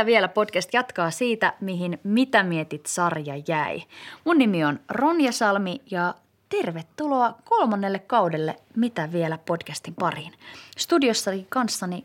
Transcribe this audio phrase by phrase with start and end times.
[0.00, 3.82] Mitä vielä podcast jatkaa siitä, mihin Mitä mietit sarja jäi.
[4.24, 6.14] Mun nimi on Ronja Salmi ja
[6.48, 10.32] tervetuloa kolmannelle kaudelle Mitä vielä podcastin pariin.
[10.78, 12.04] Studiossani kanssani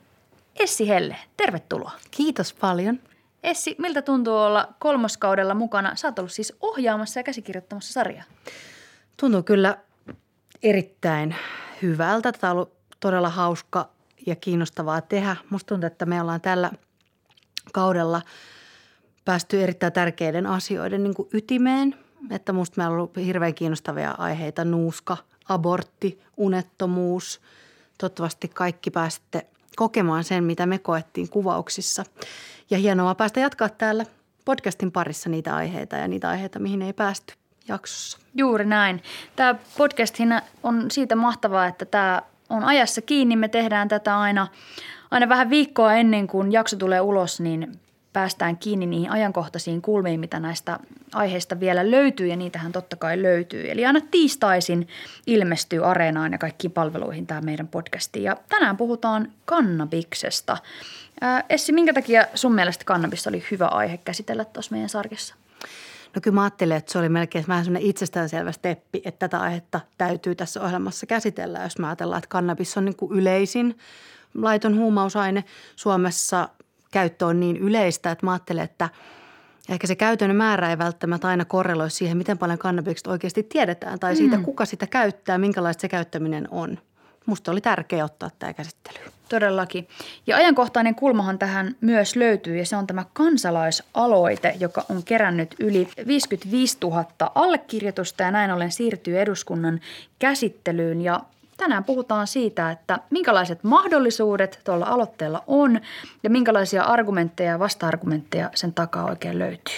[0.59, 1.91] Essi Helle, tervetuloa.
[2.11, 2.99] Kiitos paljon.
[3.43, 5.95] Essi, miltä tuntuu olla kolmoskaudella mukana?
[5.95, 8.23] Sä oot ollut siis ohjaamassa ja käsikirjoittamassa sarjaa.
[9.19, 9.77] Tuntuu kyllä
[10.63, 11.35] erittäin
[11.81, 12.31] hyvältä.
[12.31, 13.89] Tämä on ollut todella hauska
[14.25, 15.35] ja kiinnostavaa tehdä.
[15.49, 16.71] Musta tuntuu, että me ollaan tällä
[17.75, 18.21] kaudella
[19.25, 21.95] päästy erittäin tärkeiden asioiden niin kuin ytimeen.
[22.31, 24.65] Että musta meillä on ollut hirveän kiinnostavia aiheita.
[24.65, 25.17] Nuuska,
[25.49, 27.41] abortti, unettomuus.
[27.97, 32.03] Toivottavasti kaikki pääsitte kokemaan sen, mitä me koettiin kuvauksissa.
[32.69, 34.05] Ja hienoa päästä jatkaa täällä
[34.45, 37.33] podcastin parissa niitä aiheita ja niitä aiheita, mihin ei päästy
[37.67, 38.17] jaksossa.
[38.35, 39.03] Juuri näin.
[39.35, 40.15] Tämä podcast
[40.63, 43.35] on siitä mahtavaa, että tämä on ajassa kiinni.
[43.35, 44.47] Me tehdään tätä aina,
[45.11, 47.79] aina vähän viikkoa ennen kuin jakso tulee ulos, niin
[48.13, 50.79] päästään kiinni niihin ajankohtaisiin kulmiin, mitä näistä
[51.13, 53.71] aiheista vielä löytyy, ja niitähän totta kai löytyy.
[53.71, 54.87] Eli aina tiistaisin
[55.27, 58.23] ilmestyy Areenaan ja kaikkiin palveluihin tämä meidän podcasti.
[58.23, 60.57] Ja tänään puhutaan kannabiksesta.
[61.21, 65.35] Ää, Essi, minkä takia sun mielestä kannabis oli hyvä aihe käsitellä tuossa meidän sarjassa?
[66.15, 69.79] No kyllä mä ajattelin, että se oli melkein vähän semmoinen itsestäänselvä steppi, että tätä aihetta
[69.97, 73.77] täytyy tässä ohjelmassa käsitellä, jos mä ajatellaan, että kannabis on niin kuin yleisin
[74.35, 75.43] laiton huumausaine
[75.75, 76.49] Suomessa.
[76.91, 78.89] Käyttö on niin yleistä, että mä ajattelen, että
[79.69, 84.15] ehkä se käytön määrä ei välttämättä aina korreloi siihen, miten paljon kannabiksesta oikeasti tiedetään tai
[84.15, 86.77] siitä, kuka sitä käyttää, minkälaista se käyttäminen on.
[87.25, 89.11] Musta oli tärkeää ottaa tämä käsittelyyn.
[89.29, 89.87] Todellakin.
[90.27, 95.87] Ja ajankohtainen kulmahan tähän myös löytyy ja se on tämä kansalaisaloite, joka on kerännyt yli
[96.07, 99.79] 55 000 allekirjoitusta ja näin ollen siirtyy eduskunnan
[100.19, 101.01] käsittelyyn.
[101.01, 101.19] Ja
[101.57, 105.79] tänään puhutaan siitä, että minkälaiset mahdollisuudet tuolla aloitteella on
[106.23, 109.75] ja minkälaisia argumentteja ja vasta-argumentteja sen takaa oikein löytyy.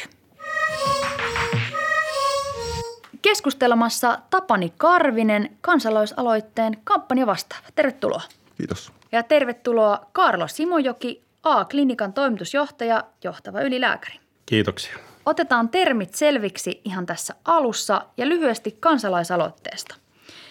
[3.22, 7.68] Keskustelemassa Tapani Karvinen, kansalaisaloitteen kampanja vastaava.
[7.76, 8.22] Tervetuloa.
[8.58, 8.92] Kiitos.
[9.12, 14.20] Ja tervetuloa Karlo Simojoki, A-klinikan toimitusjohtaja, johtava ylilääkäri.
[14.46, 14.98] Kiitoksia.
[15.26, 19.96] Otetaan termit selviksi ihan tässä alussa ja lyhyesti kansalaisaloitteesta.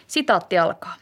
[0.06, 0.94] Sitaatti alkaa.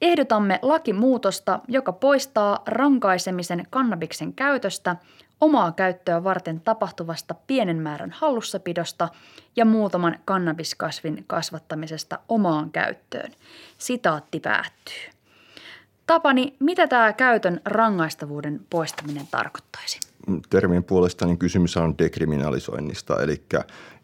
[0.00, 4.96] Ehdotamme lakimuutosta, joka poistaa rankaisemisen kannabiksen käytöstä,
[5.40, 9.08] omaa käyttöä varten tapahtuvasta pienen määrän hallussapidosta
[9.56, 13.32] ja muutaman kannabiskasvin kasvattamisesta omaan käyttöön.
[13.78, 15.10] Sitaatti päättyy.
[16.06, 20.00] Tapani, mitä tämä käytön rangaistavuuden poistaminen tarkoittaisi?
[20.50, 23.42] Termin puolesta niin kysymys on dekriminalisoinnista, eli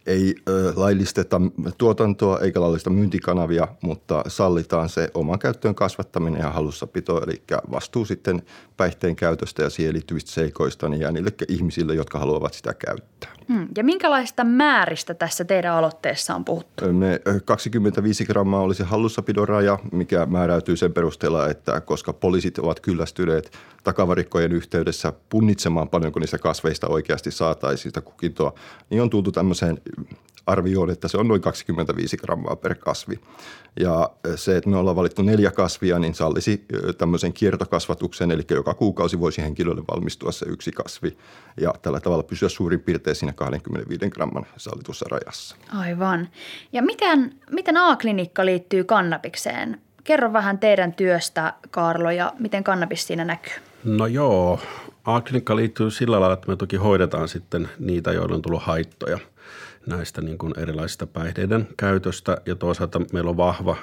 [0.07, 1.41] ei ö, laillisteta
[1.79, 8.43] tuotantoa eikä laillista myyntikanavia, mutta sallitaan se oman käyttöön kasvattaminen ja hallussapito, eli vastuu sitten
[8.77, 13.35] päihteen käytöstä ja siihen liittyvistä seikoista niin jää niille ihmisille, jotka haluavat sitä käyttää.
[13.49, 13.69] Hmm.
[13.77, 16.93] Ja minkälaista määristä tässä teidän aloitteessa on puhuttu?
[16.93, 23.53] Ne 25 grammaa olisi hallussapidon raja, mikä määräytyy sen perusteella, että koska poliisit ovat kyllästyneet
[23.85, 28.55] takavarikkojen yhteydessä punnitsemaan paljonko niistä kasveista oikeasti saataisiin sitä kukintoa,
[28.91, 29.79] niin on tultu tämmöiseen
[30.47, 33.21] arvioon, että se on noin 25 grammaa per kasvi.
[33.81, 36.65] Ja se, että me ollaan valittu neljä kasvia, niin sallisi
[36.99, 41.17] tämmöisen kiertokasvatuksen, eli joka kuukausi voisi henkilölle valmistua se yksi kasvi
[41.61, 45.57] ja tällä tavalla pysyä suurin piirtein siinä 25 gramman sallitussa rajassa.
[45.79, 46.29] Aivan.
[46.73, 49.81] Ja miten, miten A-klinikka liittyy kannabikseen?
[50.05, 53.53] Kerro vähän teidän työstä, Karlo, ja miten kannabis siinä näkyy?
[53.85, 54.61] No joo,
[55.05, 59.19] A-klinikka liittyy sillä lailla, että me toki hoidetaan sitten niitä, joilla on tullut haittoja–
[59.87, 63.77] näistä niin kuin erilaisista päihteiden käytöstä ja toisaalta meillä on vahva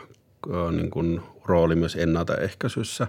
[0.72, 3.08] niin kuin rooli myös ennaltaehkäisyssä.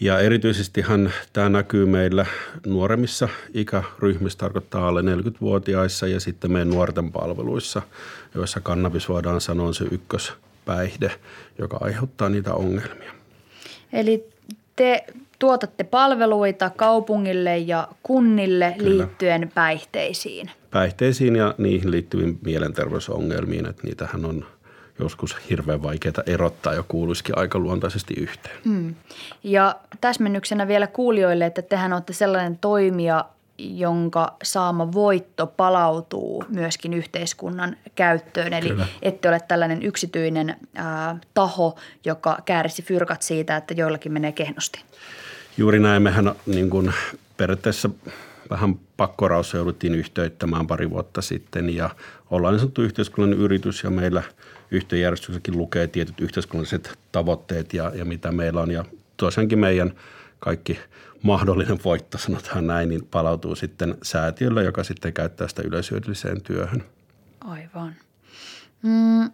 [0.00, 2.26] Ja erityisestihan tämä näkyy meillä
[2.66, 7.82] nuoremmissa ikäryhmissä, tarkoittaa alle 40-vuotiaissa ja sitten meidän nuorten palveluissa,
[8.34, 11.10] joissa kannabis voidaan sanoa on se ykköspäihde,
[11.58, 13.12] joka aiheuttaa niitä ongelmia.
[13.92, 14.28] Eli
[14.76, 15.06] te
[15.42, 18.90] tuotatte palveluita kaupungille ja kunnille Kyllä.
[18.90, 20.50] liittyen päihteisiin.
[20.70, 24.46] Päihteisiin ja niihin liittyviin mielenterveysongelmiin, että niitähän on
[24.98, 28.56] joskus hirveän vaikeaa erottaa ja kuuluisikin aika luontaisesti yhteen.
[28.64, 28.94] Mm.
[29.42, 33.24] Ja täsmennyksenä vielä kuulijoille, että tehän olette sellainen toimija,
[33.58, 38.52] jonka saama voitto palautuu myöskin yhteiskunnan käyttöön.
[38.52, 38.86] Eli Kyllä.
[39.02, 44.84] ette ole tällainen yksityinen ää, taho, joka kärsi fyrkat siitä, että joillakin menee kehnosti.
[45.56, 46.02] Juuri näin.
[46.02, 46.92] Mehän niin kuin
[47.36, 47.90] periaatteessa
[48.50, 51.90] vähän pakkoraus jouduttiin yhteyttämään pari vuotta sitten ja
[52.30, 54.22] ollaan niin sanottu yhteiskunnallinen yritys ja meillä
[54.70, 58.84] yhtiöjärjestyksessäkin lukee tietyt yhteiskunnalliset tavoitteet ja, ja mitä meillä on ja
[59.16, 59.92] tosiaankin meidän
[60.38, 60.78] kaikki
[61.22, 66.84] mahdollinen voitto, sanotaan näin, niin palautuu sitten säätiölle, joka sitten käyttää sitä yleishyödylliseen työhön.
[67.40, 67.94] Aivan.
[68.82, 69.24] Mm,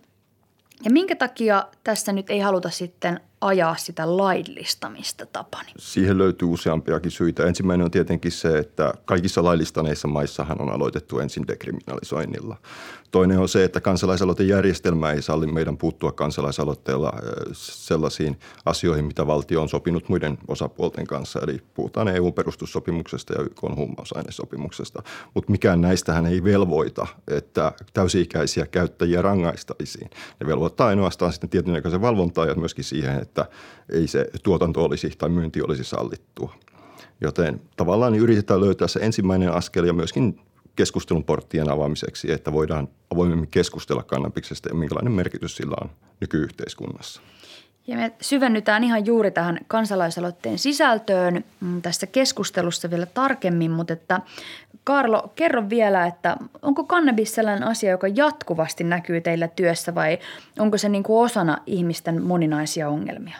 [0.84, 5.72] ja minkä takia tässä nyt ei haluta sitten ajaa sitä laillistamista, Tapani?
[5.78, 7.46] Siihen löytyy useampiakin syitä.
[7.46, 12.56] Ensimmäinen on tietenkin se, että kaikissa laillistaneissa maissahan on aloitettu ensin dekriminalisoinnilla.
[13.10, 17.12] Toinen on se, että kansalaisaloitejärjestelmä ei salli meidän puuttua kansalaisaloitteella
[17.52, 21.40] sellaisiin asioihin, mitä valtio on sopinut muiden osapuolten kanssa.
[21.42, 25.02] Eli puhutaan EU-perustussopimuksesta ja YK huumausainesopimuksesta.
[25.34, 30.10] Mutta mikään näistähän ei velvoita, että täysi-ikäisiä käyttäjiä rangaistaisiin.
[30.40, 33.46] Ne velvoittaa ainoastaan sitten tietynlaisen valvontaa ja myöskin siihen, että
[33.92, 36.54] ei se tuotanto olisi tai myynti olisi sallittua.
[37.20, 40.40] Joten tavallaan yritetään löytää se ensimmäinen askel ja myöskin
[40.78, 45.90] keskustelun porttien avaamiseksi, että voidaan avoimemmin keskustella kannabiksesta ja minkälainen merkitys sillä on
[46.20, 47.20] nykyyhteiskunnassa.
[47.86, 54.20] Ja me syvennytään ihan juuri tähän kansalaisaloitteen sisältöön mm, tässä keskustelussa vielä tarkemmin, mutta että
[54.84, 60.18] Karlo, kerro vielä, että onko kannabis sellainen asia, joka jatkuvasti näkyy teillä työssä vai
[60.58, 63.36] onko se niin kuin osana ihmisten moninaisia ongelmia?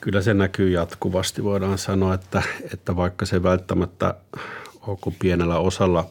[0.00, 1.44] Kyllä se näkyy jatkuvasti.
[1.44, 2.42] Voidaan sanoa, että,
[2.72, 4.14] että vaikka se välttämättä
[4.86, 6.06] onko pienellä osalla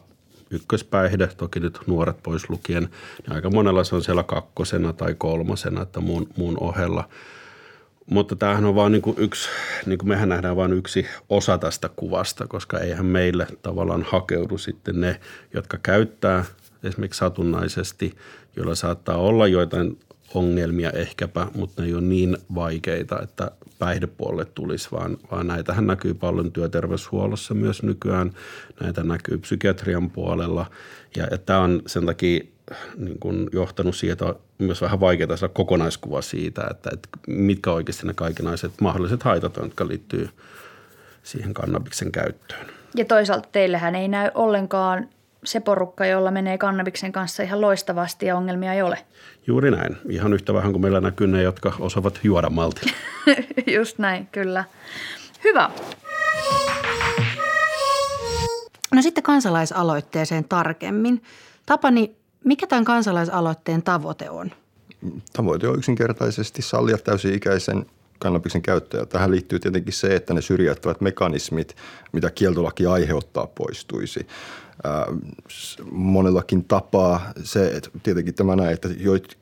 [0.50, 2.88] ykköspäihde, toki nyt nuoret pois lukien,
[3.22, 7.08] niin aika monella se on siellä kakkosena tai kolmosena, että muun, muun ohella.
[8.06, 9.48] Mutta tämähän on vain niin kuin yksi,
[9.86, 15.00] niin kuin mehän nähdään vain yksi osa tästä kuvasta, koska eihän meille tavallaan hakeudu sitten
[15.00, 15.20] ne,
[15.54, 16.44] jotka käyttää
[16.82, 18.14] esimerkiksi satunnaisesti,
[18.56, 19.98] joilla saattaa olla joitain
[20.34, 26.14] ongelmia ehkäpä, mutta ne ei ole niin vaikeita, että päihdepuolelle tulisi, vaan, vaan näitähän näkyy
[26.14, 28.32] paljon työterveyshuollossa myös nykyään.
[28.80, 30.66] Näitä näkyy psykiatrian puolella
[31.16, 32.44] ja, ja tämä on sen takia
[32.96, 37.72] niin kuin johtanut siihen, että on myös vähän vaikeaa saada kokonaiskuva siitä, että, että mitkä
[37.72, 40.28] oikeasti ne kaikenlaiset mahdolliset haitat on, jotka liittyy
[41.22, 42.66] siihen kannabiksen käyttöön.
[42.94, 45.08] Ja toisaalta teillähän ei näy ollenkaan
[45.46, 48.98] se porukka, jolla menee kannabiksen kanssa ihan loistavasti ja ongelmia ei ole.
[49.46, 49.96] Juuri näin.
[50.08, 52.92] Ihan yhtä vähän kuin meillä näkyy ne, jotka osaavat juoda maltilla.
[53.76, 54.64] Just näin, kyllä.
[55.44, 55.70] Hyvä.
[58.94, 61.22] No sitten kansalaisaloitteeseen tarkemmin.
[61.66, 64.50] Tapani, mikä tämän kansalaisaloitteen tavoite on?
[65.32, 67.86] Tavoite on yksinkertaisesti sallia täysi-ikäisen
[68.24, 69.06] kannabiksen käyttöä.
[69.06, 71.76] Tähän liittyy tietenkin se, että ne syrjäyttävät mekanismit,
[72.12, 74.26] mitä kieltolaki aiheuttaa, poistuisi
[75.90, 77.32] monellakin tapaa.
[77.42, 78.88] Se, että tietenkin tämä näin, että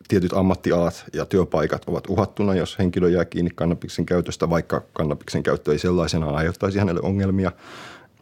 [0.08, 5.72] tietyt ammattialat ja työpaikat ovat uhattuna, jos henkilö jää kiinni kannabiksen käytöstä, vaikka kannabiksen käyttö
[5.72, 7.52] ei sellaisenaan aiheuttaisi hänelle ongelmia.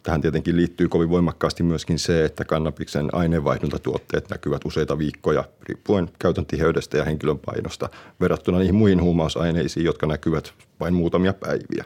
[0.03, 6.45] Tähän tietenkin liittyy kovin voimakkaasti myöskin se, että kannabiksen aineenvaihduntatuotteet näkyvät useita viikkoja riippuen käytön
[6.45, 7.89] tiheydestä ja henkilön painosta
[8.21, 11.85] verrattuna niihin muihin huumausaineisiin, jotka näkyvät vain muutamia päiviä.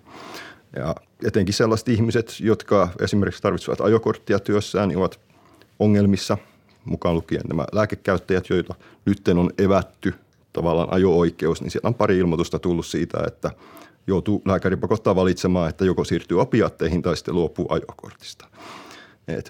[0.76, 0.96] Ja
[1.26, 5.20] etenkin sellaiset ihmiset, jotka esimerkiksi tarvitsevat ajokorttia työssään, niin ovat
[5.80, 6.38] ongelmissa,
[6.86, 8.75] mukaan lukien nämä lääkekäyttäjät, joita
[9.06, 10.13] nyt on evätty
[10.54, 13.51] tavallaan ajo-oikeus, niin siellä on pari ilmoitusta tullut siitä, että
[14.08, 18.48] joutuu lääkäri pakottaa valitsemaan, että joko siirtyy opiatteihin tai sitten luopuu ajokortista.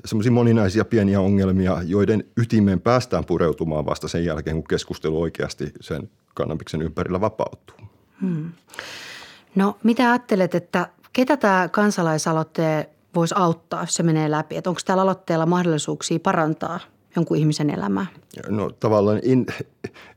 [0.05, 6.09] Semmoisia moninaisia pieniä ongelmia, joiden ytimeen päästään pureutumaan vasta sen jälkeen, kun keskustelu oikeasti sen
[6.33, 7.77] kannabiksen ympärillä vapautuu.
[8.21, 8.51] Hmm.
[9.55, 12.85] No mitä ajattelet, että Ketä tämä kansalaisaloitteen
[13.15, 14.57] voisi auttaa, jos se menee läpi?
[14.57, 16.79] Että onko tällä aloitteella mahdollisuuksia parantaa
[17.15, 18.05] jonkun ihmisen elämää?
[18.49, 19.45] No tavallaan in,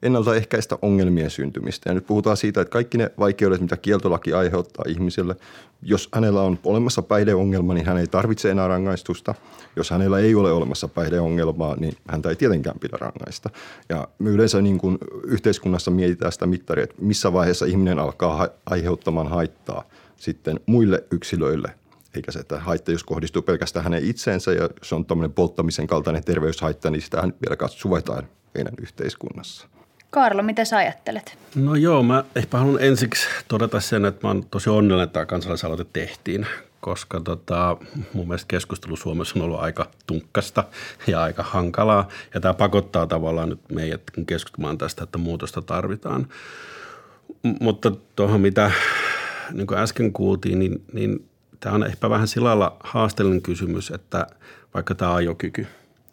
[0.02, 1.90] ennaltaehkäistä ongelmien syntymistä.
[1.90, 5.36] Ja nyt puhutaan siitä, että kaikki ne vaikeudet, mitä kieltolaki aiheuttaa ihmiselle,
[5.82, 9.34] jos hänellä on olemassa päihdeongelma, niin hän ei tarvitse enää rangaistusta.
[9.76, 13.50] Jos hänellä ei ole olemassa päihdeongelmaa, niin häntä ei tietenkään pidä rangaista.
[13.88, 19.28] Ja me yleensä niin kuin yhteiskunnassa mietitään sitä mittaria, että missä vaiheessa ihminen alkaa aiheuttamaan
[19.28, 19.84] haittaa–
[20.18, 21.74] sitten muille yksilöille,
[22.14, 26.24] eikä se, että haitta, jos kohdistuu pelkästään hänen itseensä ja se on tämmöinen polttamisen kaltainen
[26.24, 29.68] terveyshaitta, niin sitä vielä suvataan meidän yhteiskunnassa.
[30.10, 31.38] Karlo, mitä sä ajattelet?
[31.54, 35.26] No joo, mä ehkä haluan ensiksi todeta sen, että mä oon tosi onnellinen, että tämä
[35.26, 36.46] kansalaisaloite tehtiin,
[36.80, 37.76] koska tota,
[38.12, 40.64] mun mielestä keskustelu Suomessa on ollut aika tunkkasta
[41.06, 42.08] ja aika hankalaa.
[42.34, 46.28] Ja tämä pakottaa tavallaan nyt meidät keskustelemaan tästä, että muutosta tarvitaan.
[47.42, 48.70] M- mutta tuohon, mitä
[49.52, 51.28] niin kuin äsken kuultiin, niin, niin
[51.60, 54.26] tämä on ehkä vähän sillä lailla haasteellinen kysymys, että
[54.74, 55.66] vaikka tämä ajokyky.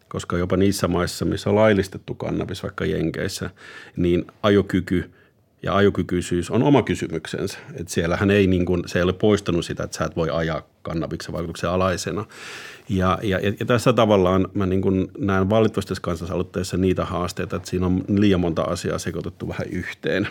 [0.08, 3.50] Koska jopa niissä maissa, missä on laillistettu kannabis, vaikka Jenkeissä,
[3.96, 5.10] niin ajokyky
[5.62, 7.58] ja ajokykyisyys on oma kysymyksensä.
[7.74, 10.62] Et siellähän ei, niin kun, se ei ole poistanut sitä, että sä et voi ajaa
[10.82, 12.24] kannabiksen vaikutuksen alaisena.
[12.88, 17.70] Ja, ja, ja tässä tavallaan mä niin kun näen valitettavasti tässä kansalaisaloitteessa niitä haasteita, että
[17.70, 20.28] siinä on liian monta asiaa sekoitettu vähän yhteen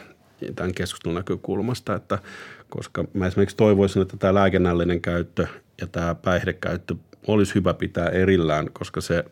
[0.56, 2.20] tämän keskustelun näkökulmasta, että
[2.70, 5.48] koska mä esimerkiksi toivoisin, että tämä lääkennällinen käyttö
[5.82, 6.96] ja tämä päihdekäyttö
[7.28, 9.24] olisi hyvä pitää erillään, koska se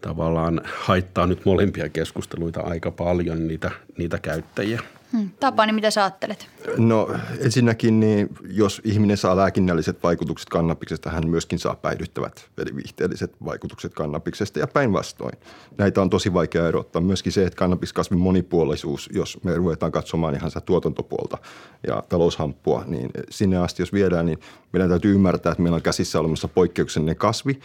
[0.00, 4.80] tavallaan haittaa nyt molempia keskusteluita aika paljon niitä, niitä käyttäjiä.
[5.12, 5.30] Hmm.
[5.40, 6.48] Tapani, mitä sä ajattelet?
[6.76, 7.10] No
[7.40, 13.94] ensinnäkin, niin jos ihminen saa lääkinnälliset vaikutukset kannabiksesta, hän myöskin saa päihdyttävät eli viihteelliset vaikutukset
[13.94, 15.38] kannabiksesta ja päinvastoin.
[15.78, 17.02] Näitä on tosi vaikea erottaa.
[17.02, 21.38] Myöskin se, että kannabiskasvin monipuolisuus, jos me ruvetaan katsomaan ihan sitä tuotantopuolta
[21.86, 24.38] ja taloushamppua, niin sinne asti jos viedään, niin
[24.72, 27.60] meidän täytyy ymmärtää, että meillä on käsissä olemassa poikkeuksellinen kasvi,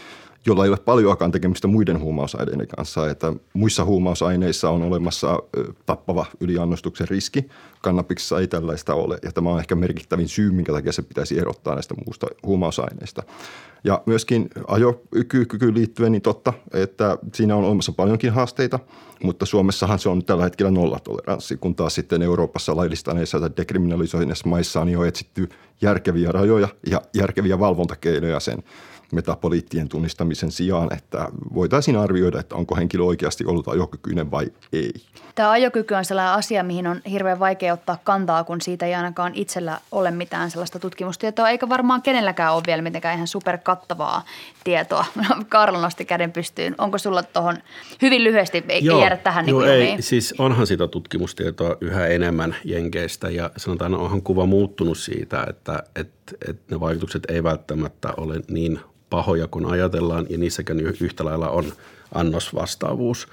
[0.46, 3.10] jolla ei ole paljoakaan tekemistä muiden huumausaineiden kanssa.
[3.10, 5.40] Että muissa huumausaineissa on olemassa
[5.86, 7.48] tappava yliannostuksen riski.
[7.82, 11.74] Kannabiksessa ei tällaista ole ja tämä on ehkä merkittävin syy, minkä takia se pitäisi erottaa
[11.74, 13.24] näistä muusta huumausaineista.
[13.84, 18.80] Ja myöskin ajokykyyn liittyen niin totta, että siinä on olemassa paljonkin haasteita,
[19.24, 24.82] mutta Suomessahan se on tällä hetkellä nollatoleranssi, kun taas sitten Euroopassa laillistaneissa tai dekriminalisoineissa maissa
[24.82, 25.50] on jo etsitty
[25.82, 28.64] järkeviä rajoja ja järkeviä valvontakeinoja sen
[29.12, 34.92] metaboliittien tunnistamisen sijaan, että voitaisiin arvioida, että onko henkilö oikeasti ollut ajokykyinen vai ei.
[35.36, 39.32] Tämä ajokyky on sellainen asia, mihin on hirveän vaikea ottaa kantaa, kun siitä ei ainakaan
[39.36, 44.26] itsellä ole mitään sellaista tutkimustietoa, eikä varmaan kenelläkään ole vielä mitenkään ihan superkattavaa
[44.64, 45.06] tietoa.
[45.50, 46.76] Karlo nosti käden pystyyn.
[46.78, 47.58] Onko sulla tuohon
[48.02, 52.56] hyvin lyhyesti, ei joo, jäädä tähän joo, niin ei, siis onhan sitä tutkimustietoa yhä enemmän
[52.64, 58.42] Jenkeistä ja sanotaan, onhan kuva muuttunut siitä, että, että, että ne vaikutukset ei välttämättä ole
[58.50, 61.74] niin pahoja kuin ajatellaan ja niissäkin yhtä lailla on
[62.14, 63.28] annosvastaavuus.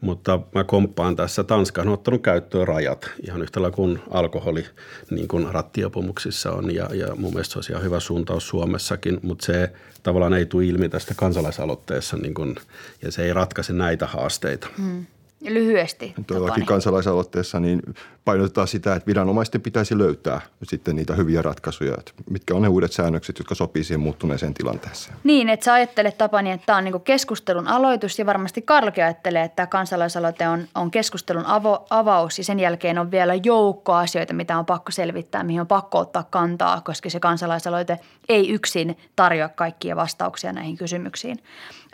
[0.00, 1.44] Mutta mä komppaan tässä.
[1.44, 4.66] Tanska on ottanut käyttöön rajat ihan yhtä lailla kuin alkoholi
[5.10, 9.46] niin kuin rattiopumuksissa on ja, ja mun mielestä se olisi ihan hyvä suuntaus Suomessakin, mutta
[9.46, 9.72] se
[10.02, 12.56] tavallaan ei tule ilmi tästä kansalaisaloitteessa niin kuin,
[13.02, 14.68] ja se ei ratkaise näitä haasteita.
[14.78, 15.06] Hmm.
[15.48, 16.14] Lyhyesti.
[16.26, 17.82] Todellakin kansalaisaloitteessa niin
[18.24, 22.92] painotetaan sitä, että viranomaisten pitäisi löytää sitten niitä hyviä ratkaisuja, että mitkä on ne uudet
[22.92, 25.16] säännökset, jotka sopii siihen muuttuneeseen tilanteeseen.
[25.24, 29.44] Niin, että sä ajattelet Tapani, että tämä on niin keskustelun aloitus ja varmasti Karlki ajattelee,
[29.44, 34.58] että kansalaisaloite on, on keskustelun avo, avaus ja sen jälkeen on vielä joukko asioita, mitä
[34.58, 39.96] on pakko selvittää, mihin on pakko ottaa kantaa, koska se kansalaisaloite ei yksin tarjoa kaikkia
[39.96, 41.38] vastauksia näihin kysymyksiin.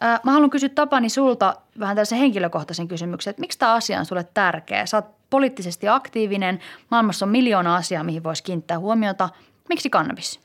[0.00, 4.26] Mä haluan kysyä Tapani sulta vähän tällaisen henkilökohtaisen kysymyksen, että miksi tämä asia on sulle
[4.34, 4.86] tärkeä?
[4.86, 6.58] Sä oot poliittisesti aktiivinen,
[6.90, 9.28] maailmassa on miljoona asiaa, mihin voisi kiinnittää huomiota.
[9.68, 10.40] Miksi kannabis?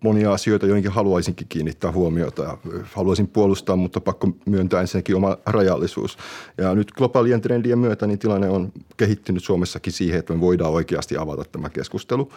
[0.00, 2.58] Monia asioita, joihinkin haluaisinkin kiinnittää huomiota.
[2.94, 6.18] Haluaisin puolustaa, mutta pakko myöntää ensinnäkin oma rajallisuus.
[6.58, 11.16] Ja nyt globaalien trendien myötä niin tilanne on kehittynyt Suomessakin siihen, että me voidaan oikeasti
[11.16, 12.32] avata tämä keskustelu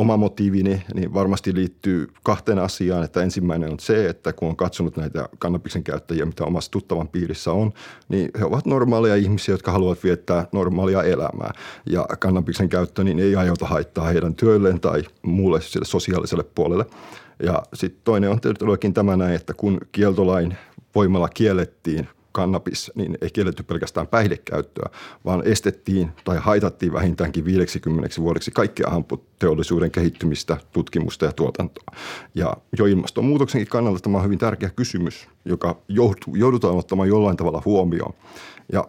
[0.00, 3.04] oma motiivini niin varmasti liittyy kahteen asiaan.
[3.04, 7.52] Että ensimmäinen on se, että kun on katsonut näitä kannabiksen käyttäjiä, mitä omassa tuttavan piirissä
[7.52, 7.72] on,
[8.08, 11.52] niin he ovat normaaleja ihmisiä, jotka haluavat viettää normaalia elämää.
[11.86, 16.86] Ja kannabiksen käyttö niin ei aiheuta haittaa heidän työlleen tai muulle sosiaaliselle puolelle.
[17.42, 20.56] Ja sitten toinen on todellakin tämä näin, että kun kieltolain
[20.94, 24.90] voimalla kiellettiin– kannabis, niin ei kielletty pelkästään päihdekäyttöä,
[25.24, 31.96] vaan estettiin tai haitattiin vähintäänkin 50 vuodeksi kaikkea hamputeollisuuden kehittymistä, tutkimusta ja tuotantoa.
[32.34, 35.80] Ja jo ilmastonmuutoksenkin kannalta tämä on hyvin tärkeä kysymys, joka
[36.34, 38.14] joudutaan ottamaan jollain tavalla huomioon.
[38.72, 38.88] Ja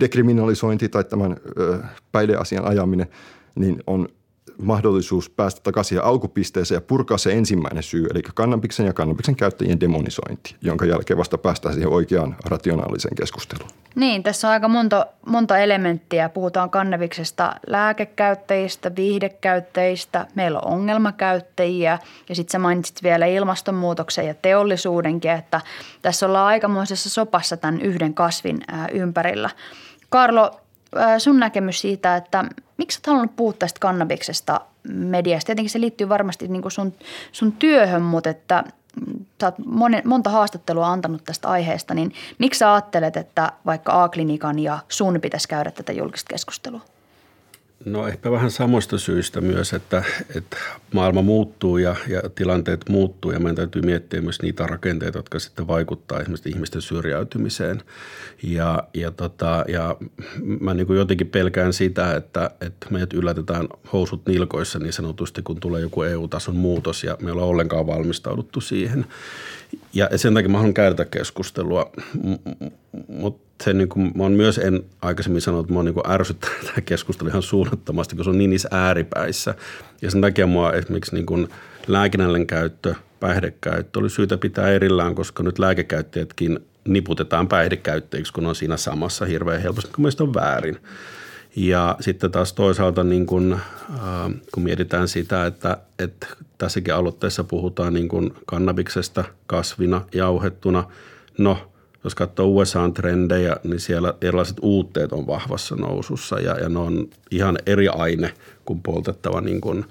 [0.00, 1.36] dekriminalisointi tai tämän
[2.12, 3.06] päihdeasian ajaminen
[3.54, 4.08] niin on
[4.62, 10.56] mahdollisuus päästä takaisin alkupisteeseen ja purkaa se ensimmäinen syy, eli kannabiksen ja kannabiksen käyttäjien demonisointi,
[10.62, 13.70] jonka jälkeen vasta päästään siihen oikeaan rationaaliseen keskusteluun.
[13.94, 16.28] Niin, tässä on aika monta, monta elementtiä.
[16.28, 21.98] Puhutaan kannabiksesta lääkekäyttäjistä, viihdekäyttäjistä, meillä on ongelmakäyttäjiä
[22.28, 25.60] ja sitten sä mainitsit vielä ilmastonmuutoksen ja teollisuudenkin, että
[26.02, 28.58] tässä ollaan aikamoisessa sopassa tämän yhden kasvin
[28.92, 29.50] ympärillä.
[30.08, 30.60] Karlo,
[31.18, 32.44] sun näkemys siitä, että
[32.76, 35.46] miksi olet halunnut puhua tästä kannabiksesta mediasta?
[35.46, 36.92] Tietenkin se liittyy varmasti niin sun,
[37.32, 38.64] sun työhön, mutta että
[39.40, 44.58] sä oot monen, monta haastattelua antanut tästä aiheesta, niin miksi sä ajattelet, että vaikka A-klinikan
[44.58, 46.80] ja sun pitäisi käydä tätä julkista keskustelua?
[47.84, 50.04] No ehkä vähän samoista syistä myös, että,
[50.34, 50.56] että
[50.92, 55.66] maailma muuttuu ja, ja tilanteet muuttuu ja meidän täytyy miettiä myös niitä rakenteita, jotka sitten
[55.66, 57.82] vaikuttaa esimerkiksi ihmisten syrjäytymiseen.
[58.42, 59.96] Ja, ja, tota, ja
[60.60, 65.60] mä niin kuin jotenkin pelkään sitä, että, että meidät yllätetään housut nilkoissa niin sanotusti, kun
[65.60, 69.06] tulee joku EU-tason muutos ja me ollaan ollenkaan valmistauduttu siihen.
[69.96, 71.92] Ja sen takia mä haluan käydä keskustelua,
[73.08, 76.60] mutta se niin kuin, mä oon myös en aikaisemmin sanonut, että mä oon niin ärsyttänyt
[76.60, 79.54] tämä keskustelu ihan suunnattomasti, kun se on niin niissä ääripäissä.
[80.02, 81.48] Ja sen takia mua esimerkiksi niin kuin
[81.86, 88.76] lääkinnällinen käyttö, päihdekäyttö oli syytä pitää erillään, koska nyt lääkekäyttäjätkin niputetaan päihdekäyttäjiksi, kun on siinä
[88.76, 90.78] samassa hirveän helposti, kun mielestäni on väärin.
[91.56, 96.26] Ja sitten taas toisaalta niin kun, äh, kun mietitään sitä, että, että
[96.58, 100.84] tässäkin aloitteessa puhutaan niin kun kannabiksesta kasvina, jauhettuna.
[101.38, 101.72] No,
[102.06, 107.58] jos katsoo USA-trendejä, niin siellä erilaiset uutteet on vahvassa nousussa ja, ja ne on ihan
[107.66, 108.34] eri aine
[108.64, 109.84] kuin poltettava niin kuin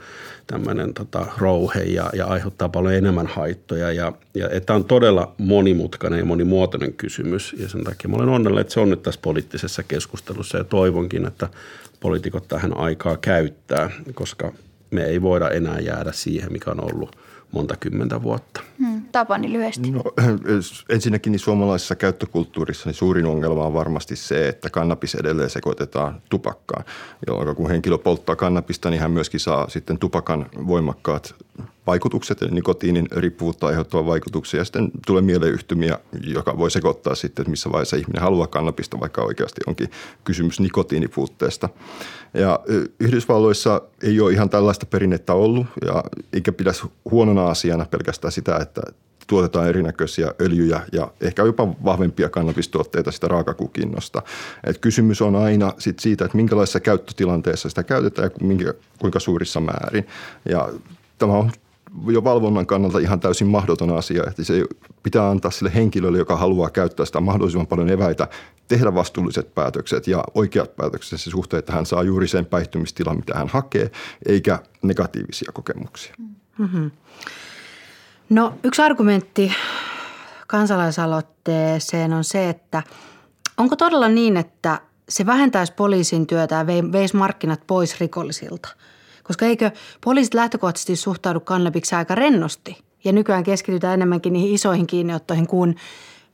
[0.47, 3.91] tämmöinen tota, rouhe ja, ja aiheuttaa paljon enemmän haittoja.
[3.91, 8.61] Ja, ja että on todella monimutkainen ja monimuotoinen kysymys ja sen takia mä olen onnellinen,
[8.61, 11.49] että se on nyt tässä poliittisessa keskustelussa ja toivonkin, että
[11.99, 14.51] poliitikot tähän aikaa käyttää, koska
[14.91, 17.15] me ei voida enää jäädä siihen, mikä on ollut
[17.51, 18.61] monta kymmentä vuotta.
[19.15, 19.91] Tapani lyhyesti.
[19.91, 20.03] No,
[20.89, 26.85] ensinnäkin niin suomalaisessa käyttökulttuurissa niin suurin ongelma on varmasti se, että kannabis edelleen sekoitetaan tupakkaan.
[27.27, 31.35] Jolloin kun henkilö polttaa kannabista, niin hän myöskin saa sitten tupakan voimakkaat
[31.87, 34.59] vaikutukset, eli nikotiinin riippuvuutta aiheuttava vaikutuksia.
[34.59, 39.21] Ja sitten tulee mieleyhtymiä, joka voi sekoittaa sitten, että missä vaiheessa ihminen haluaa kannabista, vaikka
[39.21, 39.89] oikeasti onkin
[40.23, 41.69] kysymys nikotiinipuutteesta.
[42.33, 42.59] Ja
[42.99, 46.71] Yhdysvalloissa ei ole ihan tällaista perinnettä ollut, ja eikä pidä
[47.11, 48.81] huonona asiana pelkästään sitä, että
[49.27, 54.21] tuotetaan erinäköisiä öljyjä ja ehkä jopa vahvempia kannabistuotteita sitä raakakukinnosta.
[54.63, 58.31] Et kysymys on aina sit siitä, että minkälaisessa käyttötilanteessa sitä käytetään
[58.65, 60.07] ja kuinka suurissa määrin.
[60.49, 60.69] Ja
[61.17, 61.51] tämä on
[62.07, 64.65] jo valvonnan kannalta ihan täysin mahdoton asia, että se
[65.03, 68.27] pitää antaa sille henkilölle, joka haluaa käyttää sitä mahdollisimman paljon eväitä,
[68.67, 73.33] tehdä vastuulliset päätökset ja oikeat päätökset se suhteen, että hän saa juuri sen päihtymistilan, mitä
[73.33, 73.91] hän hakee,
[74.25, 76.15] eikä negatiivisia kokemuksia.
[76.57, 76.91] Mm-hmm.
[78.29, 79.51] No yksi argumentti
[80.47, 82.83] kansalaisaloitteeseen on se, että
[83.57, 88.69] onko todella niin, että se vähentäisi poliisin työtä ja veisi markkinat pois rikollisilta–
[89.27, 89.71] koska eikö
[90.03, 95.75] poliisit lähtökohtaisesti suhtaudu kannabikseen aika rennosti ja nykyään keskitytään enemmänkin niihin isoihin kiinniottoihin kuin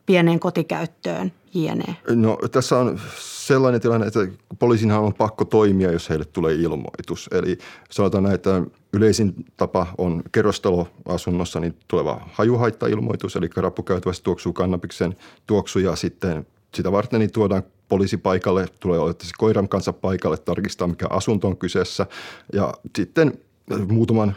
[0.05, 1.95] pieneen kotikäyttöön jne.
[2.15, 4.19] No tässä on sellainen tilanne, että
[4.59, 7.29] poliisinhan on pakko toimia, jos heille tulee ilmoitus.
[7.31, 7.57] Eli
[7.89, 8.61] sanotaan näin, että
[8.93, 15.15] yleisin tapa on kerrostaloasunnossa niin tuleva hajuhaitta-ilmoitus, eli rappukäytävässä tuoksuu kannabiksen
[15.47, 20.87] tuoksu ja sitten sitä varten niin tuodaan poliisi paikalle, tulee olettavasti koiran kanssa paikalle tarkistaa,
[20.87, 22.05] mikä asunto on kyseessä.
[22.53, 23.33] Ja sitten
[23.87, 24.35] muutaman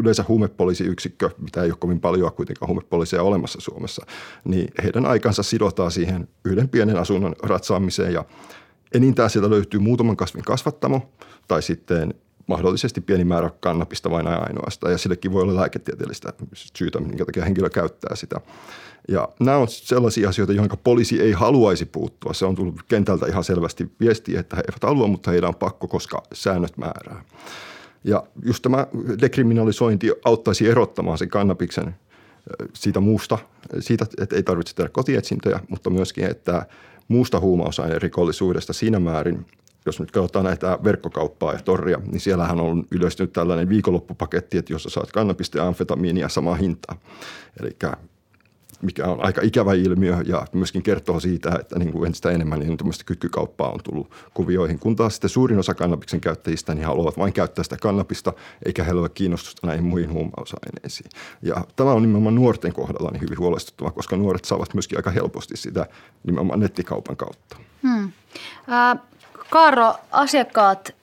[0.00, 4.06] yleensä huumepoliisiyksikkö, mitä ei ole kovin paljon kuitenkaan huumepoliiseja olemassa Suomessa,
[4.44, 8.24] niin heidän aikansa sidotaan siihen yhden pienen asunnon ratsaamiseen ja
[8.94, 11.12] enintään sieltä löytyy muutaman kasvin kasvattamo
[11.48, 12.14] tai sitten
[12.48, 17.70] mahdollisesti pieni määrä kannapista vain ainoastaan ja sillekin voi olla lääketieteellistä syytä, minkä takia henkilö
[17.70, 18.40] käyttää sitä.
[19.08, 22.32] Ja nämä on sellaisia asioita, joihin poliisi ei haluaisi puuttua.
[22.32, 25.88] Se on tullut kentältä ihan selvästi viestiä, että he eivät halua, mutta heidän on pakko,
[25.88, 27.24] koska säännöt määrää.
[28.04, 28.86] Ja just tämä
[29.20, 31.96] dekriminalisointi auttaisi erottamaan sen kannabiksen
[32.72, 33.38] siitä muusta,
[33.80, 36.66] siitä, että ei tarvitse tehdä kotietsintöjä, mutta myöskin, että
[37.08, 39.46] muusta huumausaineen rikollisuudesta siinä määrin,
[39.88, 44.90] jos nyt katsotaan näitä verkkokauppaa ja torria, niin siellähän on yleistynyt tällainen viikonloppupaketti, että jossa
[44.90, 46.96] saat kannabista ja amfetamiinia samaa hintaa.
[47.60, 47.76] Eli
[48.82, 52.76] mikä on aika ikävä ilmiö ja myöskin kertoo siitä, että niin kuin entistä enemmän niin
[52.76, 54.78] tämmöistä kytkykauppaa on tullut kuvioihin.
[54.78, 58.32] Kun taas sitten suurin osa kannabiksen käyttäjistä niin haluavat vain käyttää sitä kannabista,
[58.66, 61.10] eikä heillä ole kiinnostusta näihin muihin huumausaineisiin.
[61.42, 65.56] Ja tämä on nimenomaan nuorten kohdalla niin hyvin huolestuttava, koska nuoret saavat myöskin aika helposti
[65.56, 65.86] sitä
[66.24, 67.56] nimenomaan nettikaupan kautta.
[67.82, 68.12] Hmm.
[68.72, 68.98] Äh,
[69.50, 70.94] Kaaro, asiakkaat,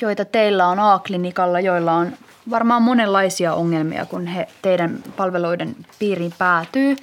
[0.00, 2.12] joita teillä on A-klinikalla, joilla on
[2.50, 6.96] varmaan monenlaisia ongelmia, kun he teidän palveluiden piiriin päätyy.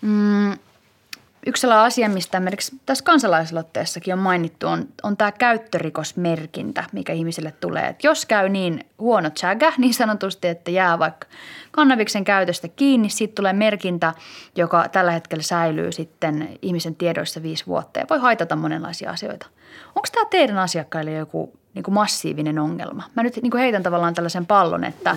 [0.00, 0.52] Mm,
[1.46, 7.54] yksi sellainen asia, mistä esimerkiksi tässä kansalaisaloitteessakin on mainittu, on, on tämä käyttörikosmerkintä, mikä ihmisille
[7.60, 7.86] tulee.
[7.86, 11.26] Et jos käy niin huono tsägä, niin sanotusti, että jää vaikka
[11.70, 14.14] kannabiksen käytöstä kiinni, siitä tulee merkintä,
[14.56, 19.46] joka tällä hetkellä säilyy sitten ihmisen tiedoissa viisi vuotta ja voi haitata monenlaisia asioita.
[19.88, 23.02] Onko tämä teidän asiakkaille joku niin kuin massiivinen ongelma.
[23.14, 25.16] Mä nyt niin kuin heitän tavallaan tällaisen pallon, että,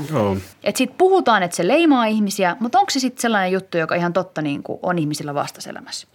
[0.63, 4.13] että siitä puhutaan, että se leimaa ihmisiä, mutta onko se sitten sellainen juttu, joka ihan
[4.13, 6.08] totta niin kuin on ihmisillä vastaselämässä?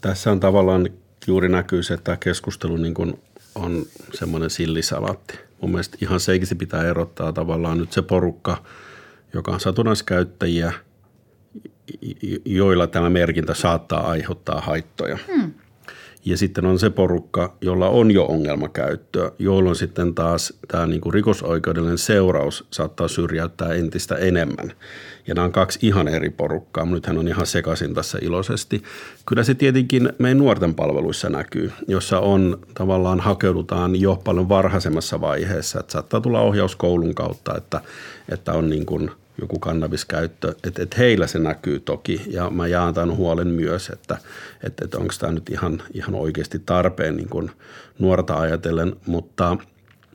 [0.00, 0.88] Tässä on tavallaan
[1.26, 3.20] juuri näkyy se, että tämä keskustelu niin kuin
[3.54, 5.38] on semmoinen sillisalaatti.
[5.60, 8.62] Mun mielestä ihan seikisi pitää erottaa tavallaan nyt se porukka,
[9.34, 10.72] joka on satunnaiskäyttäjiä,
[12.44, 15.18] joilla tämä merkintä saattaa aiheuttaa haittoja.
[15.34, 15.52] Hmm.
[16.24, 21.14] Ja sitten on se porukka, jolla on jo ongelmakäyttöä, jolloin sitten taas tämä niin kuin
[21.14, 24.72] rikosoikeudellinen seuraus saattaa syrjäyttää entistä enemmän.
[25.26, 26.84] Ja nämä on kaksi ihan eri porukkaa.
[26.84, 28.82] Nythän on ihan sekaisin tässä iloisesti.
[29.26, 35.80] Kyllä se tietenkin meidän nuorten palveluissa näkyy, jossa on tavallaan hakeudutaan jo paljon varhaisemmassa vaiheessa.
[35.80, 37.80] Että saattaa tulla ohjaus koulun kautta, että,
[38.28, 39.10] että on niin kuin–
[39.40, 44.18] joku kannabiskäyttö, että, että heillä se näkyy toki ja mä jaan tämän huolen myös, että,
[44.62, 47.50] että, että onko tämä nyt ihan, ihan oikeasti tarpeen niin kuin
[47.98, 49.56] nuorta ajatellen, mutta,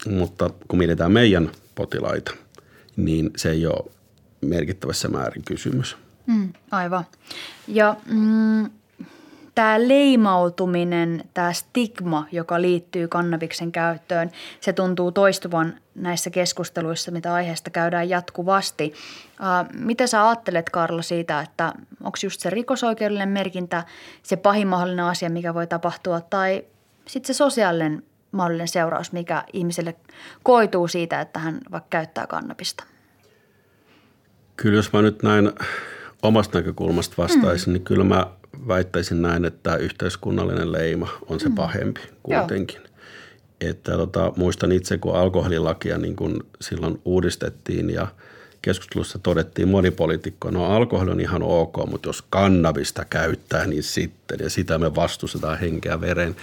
[0.09, 2.31] mutta kun mietitään meidän potilaita,
[2.95, 3.91] niin se ei ole
[4.41, 5.97] merkittävässä määrin kysymys.
[6.27, 7.05] Mm, aivan.
[7.67, 8.69] Ja mm,
[9.55, 17.69] tämä leimautuminen, tämä stigma, joka liittyy kannabiksen käyttöön, se tuntuu toistuvan näissä keskusteluissa, mitä aiheesta
[17.69, 18.93] käydään jatkuvasti.
[19.73, 21.73] Mitä sä ajattelet, Karlo, siitä, että
[22.03, 23.83] onko just se rikosoikeudellinen merkintä
[24.23, 26.65] se pahin mahdollinen asia, mikä voi tapahtua, tai
[27.07, 29.95] sitten se sosiaalinen mahdollinen seuraus, mikä ihmiselle
[30.43, 32.83] koituu siitä, että hän vaikka käyttää kannabista?
[34.55, 35.51] Kyllä jos mä nyt näin
[36.21, 37.73] omasta näkökulmasta vastaisin, mm.
[37.73, 38.27] niin kyllä mä
[38.67, 41.55] väittäisin näin, että yhteiskunnallinen leima on se mm.
[41.55, 42.81] pahempi kuitenkin.
[42.81, 42.91] Joo.
[43.61, 48.07] Että tota, muistan itse, kun alkoholilakia niin kun silloin uudistettiin ja
[48.61, 54.49] keskustelussa todettiin monipoliitikko, no alkoholi on ihan ok, mutta jos kannabista käyttää, niin sitten, ja
[54.49, 56.35] sitä me vastustetaan henkeä veren.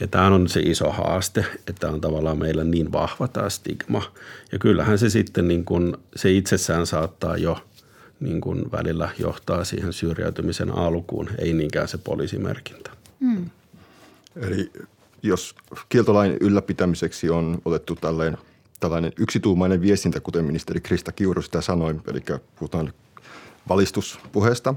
[0.00, 4.02] Ja tämä on se iso haaste, että on tavallaan meillä niin vahva tämä stigma.
[4.52, 7.58] Ja kyllähän se sitten niin kun, se itsessään saattaa jo
[8.20, 12.90] niin kuin välillä johtaa siihen syrjäytymisen alkuun, ei niinkään se poliisimerkintä.
[13.20, 13.50] Mm.
[14.36, 14.70] Eli
[15.22, 15.54] jos
[15.88, 18.38] kieltolain ylläpitämiseksi on otettu tällainen,
[18.80, 22.22] tällainen yksituumainen viestintä, kuten ministeri Krista Kiuru sitä sanoi, eli
[22.58, 22.92] puhutaan
[23.68, 24.74] valistuspuheesta,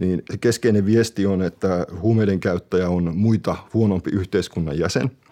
[0.00, 5.10] niin se keskeinen viesti on, että huumeiden käyttäjä on muita huonompi yhteiskunnan jäsen–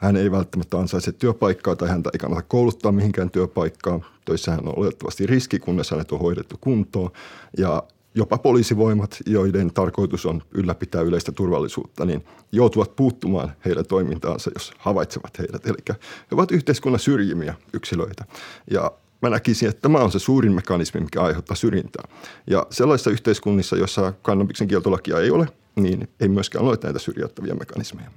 [0.00, 4.04] hän ei välttämättä ansaitse työpaikkaa tai häntä ei kannata kouluttaa mihinkään työpaikkaan.
[4.24, 7.10] Töissä hän on oletettavasti riski, kunnes hänet on hoidettu kuntoon.
[7.58, 7.82] Ja
[8.14, 15.38] jopa poliisivoimat, joiden tarkoitus on ylläpitää yleistä turvallisuutta, niin joutuvat puuttumaan heidän toimintaansa, jos havaitsevat
[15.38, 15.66] heidät.
[15.66, 15.94] Eli he
[16.30, 18.24] ovat yhteiskunnan syrjimiä yksilöitä.
[18.70, 18.92] Ja
[19.22, 22.08] mä näkisin, että tämä on se suurin mekanismi, mikä aiheuttaa syrjintää.
[22.46, 25.46] Ja sellaisissa yhteiskunnissa, joissa kannabiksen kieltolakia ei ole,
[25.76, 28.10] niin ei myöskään ole näitä syrjäyttäviä mekanismeja.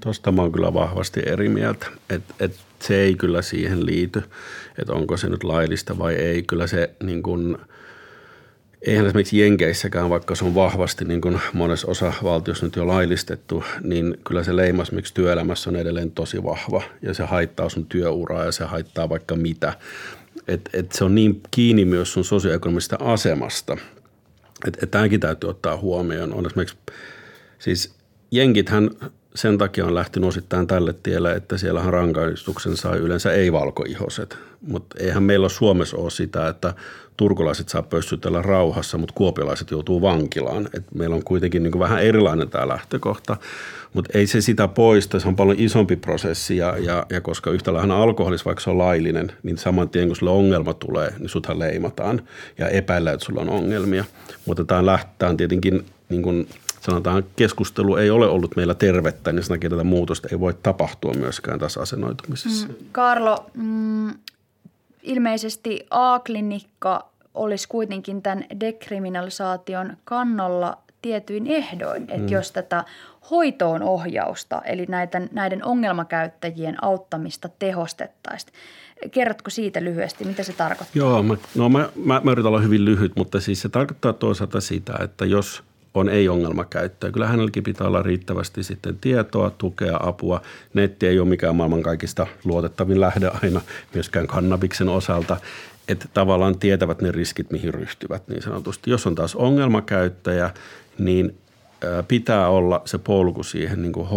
[0.00, 4.22] Tuosta mä oon kyllä vahvasti eri mieltä, että et se ei kyllä siihen liity,
[4.78, 6.42] että onko se nyt laillista vai ei.
[6.42, 7.58] Kyllä se niin kuin,
[8.86, 13.64] eihän esimerkiksi Jenkeissäkään, vaikka se on vahvasti niin kuin monessa osa valtiossa nyt jo laillistettu,
[13.82, 18.44] niin kyllä se leimas, miksi työelämässä on edelleen tosi vahva ja se haittaa sun työuraa
[18.44, 19.72] ja se haittaa vaikka mitä.
[20.48, 23.76] Et, et se on niin kiinni myös sun sosioekonomisesta asemasta,
[24.66, 26.34] että et tämäkin täytyy ottaa huomioon.
[26.34, 26.76] On esimerkiksi,
[27.58, 27.94] siis
[28.30, 28.90] jenkithän
[29.34, 34.38] sen takia on lähtenyt osittain tälle tielle, että siellähän rangaistuksen sai yleensä ei-valkoihoset.
[34.60, 36.74] Mutta eihän meillä Suomessa ole sitä, että
[37.16, 40.68] turkulaiset saa pössytellä rauhassa, mutta kuopiolaiset joutuu vankilaan.
[40.74, 43.36] Et meillä on kuitenkin niin vähän erilainen tämä lähtökohta,
[43.92, 45.20] mutta ei se sitä poista.
[45.20, 48.78] Se on paljon isompi prosessi ja, ja, ja koska yhtä lailla alkoholissa, vaikka se on
[48.78, 52.22] laillinen, niin saman tien kun sulle ongelma tulee, niin suthan leimataan
[52.58, 54.04] ja epäillään, että sulla on ongelmia.
[54.46, 56.46] Mutta tämä on tietenkin niin
[56.86, 61.14] sanotaan keskustelu ei ole ollut meillä tervettä, niin sen takia tätä muutosta ei voi tapahtua
[61.14, 62.68] myöskään tässä asennoitumisessa.
[62.68, 62.74] Mm.
[62.92, 64.10] Karlo, mm,
[65.02, 72.28] ilmeisesti A-klinikka olisi kuitenkin tämän dekriminalisaation kannolla tietyin ehdoin, että mm.
[72.28, 72.84] jos tätä
[73.30, 78.52] hoitoon ohjausta, eli näiden, näiden ongelmakäyttäjien auttamista tehostettaisiin.
[79.10, 80.98] Kerrotko siitä lyhyesti, mitä se tarkoittaa?
[80.98, 84.60] Joo, mä, no mä, mä, mä yritän olla hyvin lyhyt, mutta siis se tarkoittaa toisaalta
[84.60, 85.62] sitä, että jos–
[85.94, 87.12] on ei-ongelmakäyttöä.
[87.12, 90.42] Kyllä hänelläkin pitää olla riittävästi sitten tietoa, tukea, apua.
[90.74, 93.60] Netti ei ole mikään maailman kaikista luotettavin lähde aina
[93.94, 95.36] myöskään kannabiksen osalta.
[95.88, 98.90] Että tavallaan tietävät ne riskit, mihin ryhtyvät niin sanotusti.
[98.90, 100.50] Jos on taas ongelmakäyttäjä,
[100.98, 101.38] niin
[102.08, 104.08] pitää olla se polku siihen niin kuin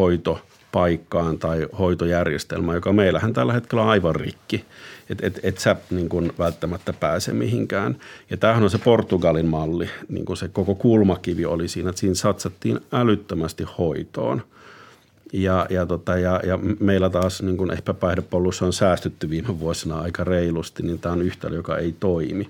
[0.78, 4.66] hoitopaikkaan tai hoitojärjestelmään, joka meillähän tällä hetkellä on aivan rikki
[5.10, 7.98] että et, et sä niin kun välttämättä pääse mihinkään.
[8.30, 12.16] Ja tämähän on se Portugalin malli, niin kun se koko kulmakivi oli siinä, että siinä
[12.16, 14.42] satsattiin älyttömästi hoitoon.
[15.34, 20.00] Ja, ja, tota, ja, ja meillä taas niin kun ehkä päihdepollussa on säästytty viime vuosina
[20.00, 22.50] aika reilusti, niin tämä on yhtälö, joka ei toimi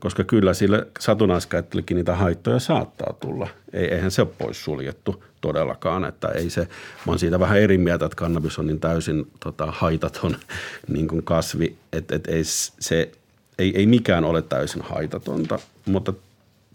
[0.00, 3.48] koska kyllä sille satunnaiskäyttöllekin niitä haittoja saattaa tulla.
[3.72, 6.68] Ei, eihän se ole pois suljettu todellakaan, että ei se, mä
[7.06, 10.36] oon siitä vähän eri mieltä, että kannabis on niin täysin tota, haitaton
[10.88, 13.10] niin kuin kasvi, että et ei se,
[13.58, 16.12] ei, ei mikään ole täysin haitatonta, mutta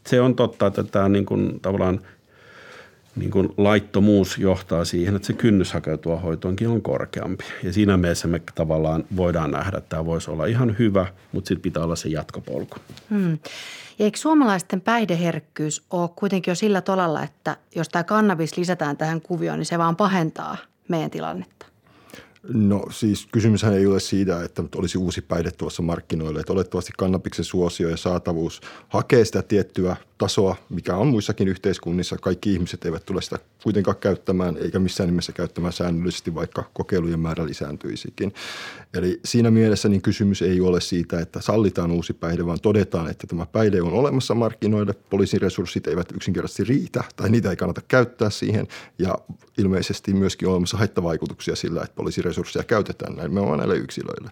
[0.07, 2.01] se on totta, että tämä niin kuin, tavallaan
[3.15, 7.43] niin kuin laittomuus johtaa siihen, että se kynnys hakeutua hoitoonkin on korkeampi.
[7.63, 11.61] Ja siinä mielessä me tavallaan voidaan nähdä, että tämä voisi olla ihan hyvä, mutta sitten
[11.61, 12.75] pitää olla se jatkopolku.
[13.09, 13.37] Hmm.
[13.99, 19.21] Ja eikö suomalaisten päihdeherkkyys ole kuitenkin jo sillä tolalla, että jos tämä kannabis lisätään tähän
[19.21, 21.72] kuvioon, niin se vaan pahentaa meidän tilannetta?
[22.47, 26.39] No siis kysymyshän ei ole siitä, että olisi uusi päihde tuossa markkinoille.
[26.39, 32.17] Että olettavasti kannabiksen suosio ja saatavuus hakee sitä tiettyä tasoa, mikä on muissakin yhteiskunnissa.
[32.17, 37.45] Kaikki ihmiset eivät tule sitä kuitenkaan käyttämään eikä missään nimessä käyttämään säännöllisesti, vaikka kokeilujen määrä
[37.45, 38.33] lisääntyisikin.
[38.93, 43.27] Eli siinä mielessä niin kysymys ei ole siitä, että sallitaan uusi päihde, vaan todetaan, että
[43.27, 44.93] tämä päihde on olemassa markkinoille.
[44.93, 48.67] Poliisin resurssit eivät yksinkertaisesti riitä tai niitä ei kannata käyttää siihen
[48.99, 49.17] ja
[49.57, 54.31] ilmeisesti myöskin olemassa haittavaikutuksia sillä, että poliisin resursseja käytetään näille, näille yksilöille.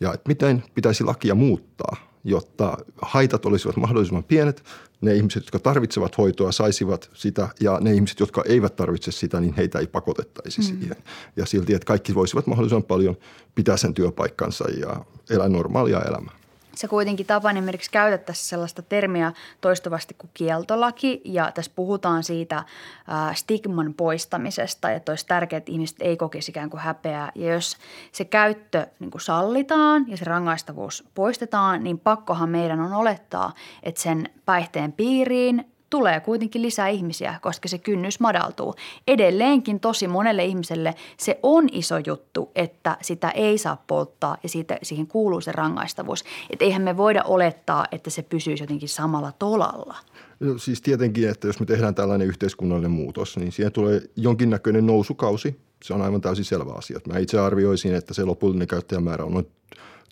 [0.00, 4.64] Ja että miten pitäisi lakia muuttaa, jotta haitat olisivat mahdollisimman pienet,
[5.00, 9.54] ne ihmiset, jotka tarvitsevat hoitoa, saisivat sitä ja ne ihmiset, jotka eivät tarvitse sitä, niin
[9.56, 10.64] heitä ei pakotettaisi mm.
[10.64, 10.96] siihen.
[11.36, 13.16] Ja silti, että kaikki voisivat mahdollisimman paljon
[13.54, 16.41] pitää sen työpaikkansa ja elää normaalia elämää
[16.74, 22.64] se kuitenkin Tapani esimerkiksi käytettäisiin sellaista termiä toistuvasti kuin kieltolaki ja tässä puhutaan siitä
[23.08, 27.32] ää, stigman poistamisesta, että olisi tärkeää, että ihmiset ei kokisi ikään kuin häpeää.
[27.34, 27.76] Ja jos
[28.12, 34.00] se käyttö niin kuin sallitaan ja se rangaistavuus poistetaan, niin pakkohan meidän on olettaa, että
[34.00, 38.74] sen päihteen piiriin tulee kuitenkin lisää ihmisiä, koska se kynnys madaltuu.
[39.06, 44.78] Edelleenkin tosi monelle ihmiselle se on iso juttu, että sitä ei saa polttaa ja siitä,
[44.82, 46.24] siihen kuuluu se rangaistavuus.
[46.50, 49.96] Että eihän me voida olettaa, että se pysyisi jotenkin samalla tolalla.
[50.40, 55.60] No, siis tietenkin, että jos me tehdään tällainen yhteiskunnallinen muutos, niin siihen tulee jonkinnäköinen nousukausi.
[55.84, 57.00] Se on aivan täysin selvä asia.
[57.08, 59.46] Mä itse arvioisin, että se lopullinen käyttäjämäärä on noin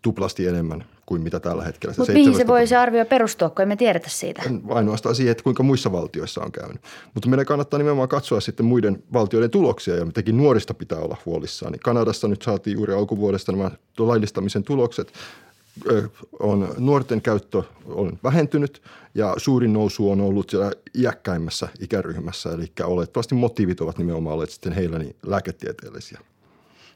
[0.03, 1.95] tuplasti enemmän kuin mitä tällä hetkellä.
[1.99, 4.43] Mutta mihin se voi se arvio perustua, kun emme tiedetä siitä?
[4.69, 6.81] Ainoastaan siihen, että kuinka muissa valtioissa on käynyt.
[7.15, 11.73] Mutta meidän kannattaa nimenomaan katsoa sitten muiden valtioiden tuloksia ja mitenkin nuorista pitää olla huolissaan.
[11.73, 15.13] Niin Kanadassa nyt saatiin juuri alkuvuodesta nämä laillistamisen tulokset.
[16.41, 18.83] On, nuorten käyttö on vähentynyt
[19.15, 22.53] ja suurin nousu on ollut siellä iäkkäimmässä ikäryhmässä.
[22.53, 26.21] Eli olettavasti motiivit ovat nimenomaan olleet sitten heillä niin lääketieteellisiä.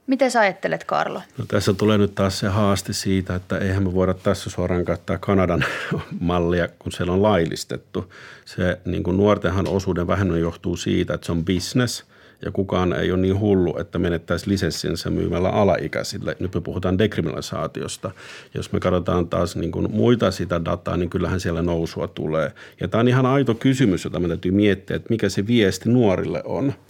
[0.07, 1.23] Miten sä ajattelet, Karlo?
[1.39, 5.19] No, tässä tulee nyt taas se haaste siitä, että eihän me voida tässä suoraan käyttää
[5.19, 5.65] Kanadan
[6.21, 8.13] mallia, kun siellä on laillistettu.
[8.45, 12.05] Se niin kuin nuortenhan osuuden vähennys johtuu siitä, että se on business
[12.45, 16.37] ja kukaan ei ole niin hullu, että menettäisi lisenssinsä myymällä alaikäisille.
[16.41, 18.11] Nyt me puhutaan dekriminalisaatiosta.
[18.55, 22.53] Jos me katsotaan taas niin kuin muita sitä dataa, niin kyllähän siellä nousua tulee.
[22.81, 26.43] Ja tämä on ihan aito kysymys, jota me täytyy miettiä, että mikä se viesti nuorille
[26.45, 26.73] on–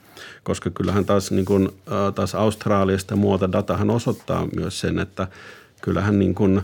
[0.43, 1.69] koska kyllähän taas, niin kuin,
[2.15, 5.29] taas Australiasta muuta datahan osoittaa myös sen, että
[5.83, 6.63] kyllähän niin kuin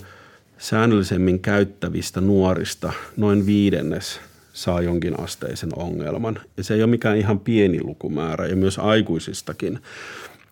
[0.58, 4.20] säännöllisemmin käyttävistä nuorista noin viidennes
[4.52, 6.40] saa jonkin asteisen ongelman.
[6.56, 9.78] Ja se ei ole mikään ihan pieni lukumäärä ja myös aikuisistakin.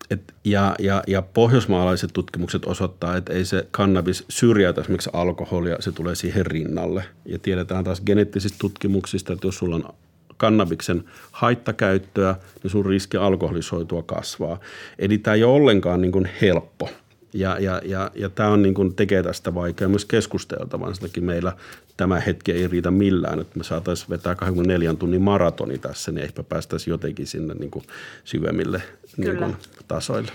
[0.09, 5.91] Et, ja, ja, ja pohjoismaalaiset tutkimukset osoittaa, että ei se kannabis syrjäytä esimerkiksi alkoholia, se
[5.91, 7.03] tulee siihen rinnalle.
[7.25, 9.93] Ja tiedetään taas geneettisistä tutkimuksista, että jos sulla on
[10.39, 14.59] kannabiksen haittakäyttöä, niin sun riski alkoholisoitua kasvaa.
[14.99, 16.89] Eli tämä ei ole ollenkaan niin kuin helppo.
[17.33, 20.95] Ja, ja, ja, ja tämä on niin kuin tekee tästä vaikeaa myös keskusteltavan.
[20.95, 21.53] Sitäkin meillä
[21.97, 26.43] tämä hetki ei riitä millään, että me saataisiin vetää 24 tunnin maratoni tässä, niin ehkä
[26.43, 27.85] päästäisiin jotenkin sinne niin kuin
[28.23, 28.81] syvemmille
[29.17, 29.55] niin kuin
[29.87, 30.31] tasoille.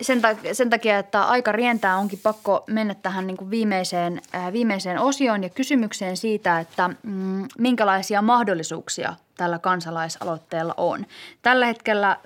[0.00, 4.20] Sen, takia, sen takia, että aika rientää, onkin pakko mennä tähän niin kuin viimeiseen,
[4.52, 11.06] viimeiseen osioon ja kysymykseen siitä, että mm, minkälaisia mahdollisuuksia tällä kansalaisaloitteella on.
[11.42, 12.16] Tällä hetkellä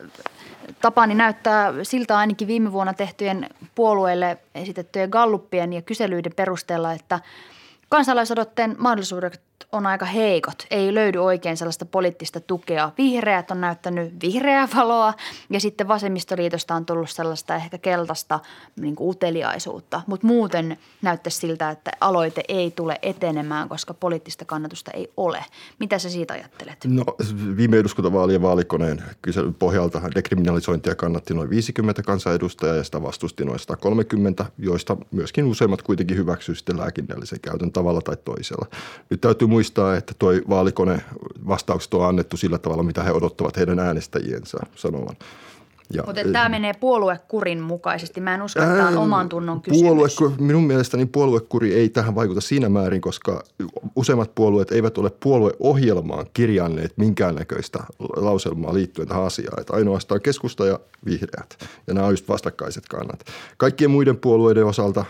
[0.80, 7.20] Tapani näyttää siltä ainakin viime vuonna tehtyjen puolueille esitettyjen galluppien ja kyselyiden perusteella, että
[7.88, 9.40] kansalaisodotteen mahdollisuudet
[9.72, 10.66] on aika heikot.
[10.70, 12.90] Ei löydy oikein sellaista poliittista tukea.
[12.98, 15.14] Vihreät on näyttänyt vihreää valoa
[15.50, 18.40] ja sitten vasemmistoliitosta on tullut sellaista ehkä keltaista
[18.80, 20.02] niin kuin uteliaisuutta.
[20.06, 25.44] Mutta muuten näyttäisi siltä, että aloite ei tule etenemään, koska poliittista kannatusta ei ole.
[25.78, 26.84] Mitä sä siitä ajattelet?
[26.84, 27.04] No
[27.56, 34.44] viime eduskuntavaalien vaalikoneen kyselyn pohjalta dekriminalisointia kannatti noin 50 kansanedustajaa ja sitä vastusti noin 130,
[34.58, 38.66] joista myöskin useimmat kuitenkin hyväksyivät sitten lääkinnällisen käytön tavalla tai toisella.
[39.10, 41.00] Nyt täytyy muistaa, että tuo vaalikone
[41.48, 45.16] vastaukset on annettu sillä tavalla, mitä he odottavat heidän äänestäjiensä sanovan.
[45.92, 48.20] Ja, Mutta tämä menee puoluekurin mukaisesti.
[48.20, 50.14] Mä en usko, että tämä on oman tunnon kysymys.
[50.16, 53.42] Puolue, minun mielestäni puoluekuri ei tähän vaikuta siinä määrin, koska
[53.96, 57.78] useimmat puolueet eivät ole puolueohjelmaan kirjanneet minkäännäköistä
[58.16, 59.60] lauselmaa liittyen tähän asiaan.
[59.60, 61.56] Että ainoastaan keskusta ja vihreät.
[61.86, 63.24] Ja nämä on just vastakkaiset kannat.
[63.56, 65.04] Kaikkien muiden puolueiden osalta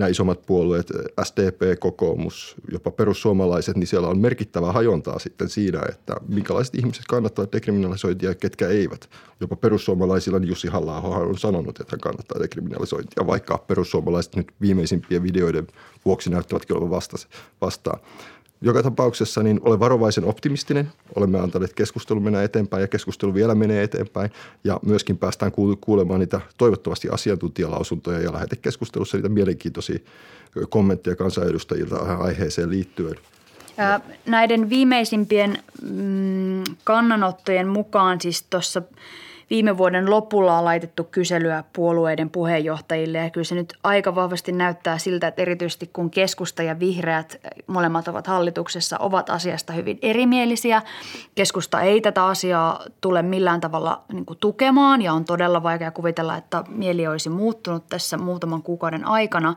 [0.00, 0.92] nämä isommat puolueet,
[1.24, 7.52] SDP, kokoomus, jopa perussuomalaiset, niin siellä on merkittävää hajontaa sitten siinä, että minkälaiset ihmiset kannattavat
[7.52, 9.10] dekriminalisointia ja ketkä eivät.
[9.40, 15.22] Jopa perussuomalaisilla niin Jussi halla on sanonut, että hän kannattaa dekriminalisointia, vaikka perussuomalaiset nyt viimeisimpien
[15.22, 15.66] videoiden
[16.04, 17.00] vuoksi näyttävätkin olevan
[17.60, 18.00] vastaan.
[18.62, 20.92] Joka tapauksessa niin olen varovaisen optimistinen.
[21.16, 24.30] Olemme antaneet keskustelun mennä eteenpäin ja keskustelu vielä menee eteenpäin.
[24.64, 29.98] Ja myöskin päästään kuulemaan niitä toivottavasti asiantuntijalausuntoja ja lähetekeskustelussa niitä mielenkiintoisia
[30.68, 33.14] kommentteja kansanedustajilta aiheeseen liittyen.
[34.26, 38.82] Näiden viimeisimpien mm, kannanottojen mukaan siis tuossa–
[39.50, 44.98] viime vuoden lopulla on laitettu kyselyä puolueiden puheenjohtajille ja kyllä se nyt aika vahvasti näyttää
[44.98, 50.82] siltä, että erityisesti kun keskusta ja vihreät, molemmat ovat hallituksessa, ovat asiasta hyvin erimielisiä.
[51.34, 56.64] Keskusta ei tätä asiaa tule millään tavalla niin tukemaan ja on todella vaikea kuvitella, että
[56.68, 59.54] mieli olisi muuttunut tässä muutaman kuukauden aikana.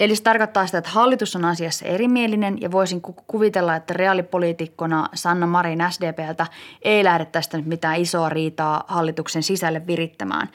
[0.00, 5.46] Eli se tarkoittaa sitä, että hallitus on asiassa erimielinen ja voisin kuvitella, että reaalipoliitikkona Sanna
[5.46, 6.46] Marin SDPltä
[6.82, 10.48] ei lähde tästä nyt mitään isoa riitaa hallituksen sisälle virittämään.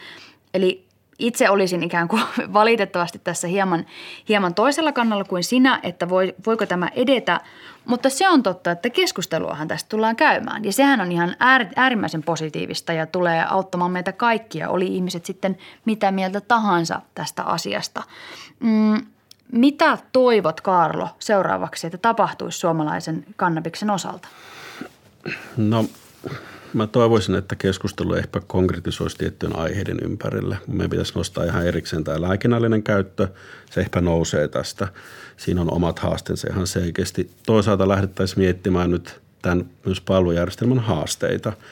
[0.54, 0.88] Eli
[1.19, 2.23] itse olisin ikään kuin
[2.54, 3.86] valitettavasti tässä hieman,
[4.30, 7.41] hieman toisella kannalla kuin sinä, että voi, voiko tämä edetä.
[7.86, 10.65] Mutta se on totta, että keskusteluahan tästä tullaan käymään.
[10.65, 11.36] Ja sehän on ihan
[11.76, 18.04] äärimmäisen positiivista ja tulee auttamaan meitä kaikkia, oli ihmiset sitten mitä mieltä tahansa tästä asiasta.
[18.60, 18.97] Mm,
[19.51, 24.27] mitä toivot, Karlo, seuraavaksi, että tapahtuisi suomalaisen kannabiksen osalta?
[25.57, 25.86] No,
[26.73, 30.57] mä toivoisin, että keskustelu ehkä konkretisoisi tiettyjen aiheiden ympärille.
[30.67, 33.27] Meidän pitäisi nostaa ihan erikseen tämä lääkinnällinen käyttö.
[33.71, 34.88] Se ehkä nousee tästä.
[35.38, 37.31] Siinä on omat haasteensa ihan selkeästi.
[37.45, 41.53] Toisaalta lähdettäisiin miettimään nyt tämän myös palvelujärjestelmän haasteita–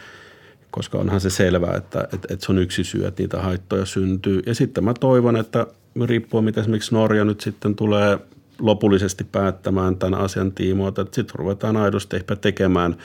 [0.76, 4.42] koska onhan se selvää, että, että, että se on yksi syy, että niitä haittoja syntyy.
[4.46, 5.68] Ja sitten mä toivon, että
[6.06, 8.20] riippuu mitä esimerkiksi Norja nyt sitten tulee
[8.60, 12.96] lopullisesti päättämään tämän asian tiimoilta, että sitten ruvetaan aidosti ehkä tekemään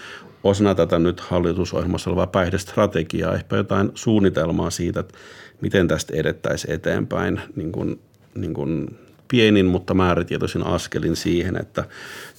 [0.44, 5.14] osana tätä nyt hallitusohjelmassa olevaa päihdestrategiaa, ehkä jotain suunnitelmaa siitä, että
[5.60, 8.00] miten tästä edettäisiin eteenpäin niin kuin,
[8.34, 8.98] niin kuin
[9.28, 11.84] pienin, mutta määrätietoisin askelin siihen, että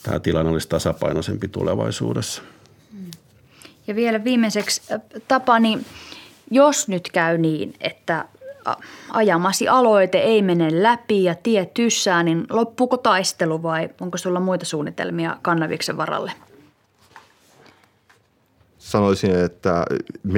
[0.03, 2.41] tämä tilanne olisi tasapainoisempi tulevaisuudessa.
[3.87, 4.81] Ja vielä viimeiseksi
[5.27, 5.79] Tapani,
[6.51, 8.25] jos nyt käy niin, että
[9.09, 14.65] ajamasi aloite ei mene läpi ja tie tyssää, niin loppuuko taistelu vai onko sulla muita
[14.65, 16.31] suunnitelmia kannaviksen varalle?
[18.77, 19.85] Sanoisin, että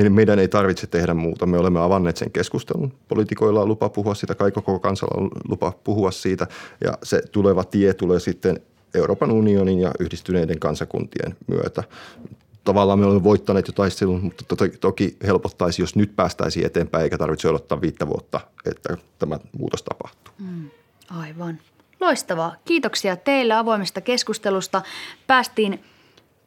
[0.10, 1.46] meidän ei tarvitse tehdä muuta.
[1.46, 2.94] Me olemme avanneet sen keskustelun.
[3.08, 6.48] Poliitikoilla on lupa puhua siitä, kai koko kansalla on lupa puhua siitä.
[6.84, 8.60] Ja se tuleva tie tulee sitten
[8.94, 11.84] Euroopan unionin ja yhdistyneiden kansakuntien myötä
[12.64, 17.50] tavallaan me olemme voittaneet jo taistelun, mutta toki, helpottaisi, jos nyt päästäisiin eteenpäin eikä tarvitse
[17.50, 20.34] odottaa viittä vuotta, että tämä muutos tapahtuu.
[20.40, 20.70] Mm,
[21.10, 21.60] aivan.
[22.00, 22.56] Loistavaa.
[22.66, 24.82] Kiitoksia teille avoimesta keskustelusta.
[25.28, 25.84] Päästiin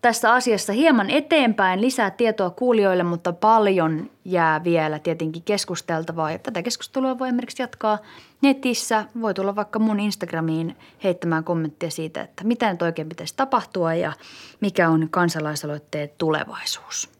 [0.02, 6.32] tässä asiassa hieman eteenpäin, lisää tietoa kuulijoille, mutta paljon jää vielä tietenkin keskusteltavaa.
[6.32, 7.98] Ja tätä keskustelua voi esimerkiksi jatkaa
[8.42, 9.04] netissä.
[9.20, 14.12] Voi tulla vaikka mun Instagramiin heittämään kommentteja siitä, että mitä nyt oikein pitäisi tapahtua ja
[14.60, 17.16] mikä on kansalaisaloitteen tulevaisuus.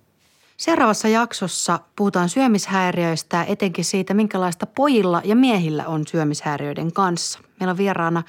[0.57, 7.38] Seuraavassa jaksossa puhutaan syömishäiriöistä ja etenkin siitä, minkälaista pojilla ja miehillä on syömishäiriöiden kanssa.
[7.61, 8.22] Meillä on vieraana